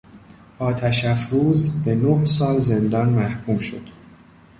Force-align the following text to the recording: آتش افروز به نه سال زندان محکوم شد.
آتش 0.59 1.05
افروز 1.05 1.83
به 1.83 1.95
نه 1.95 2.25
سال 2.25 2.59
زندان 2.59 3.09
محکوم 3.09 3.57
شد. 3.57 3.89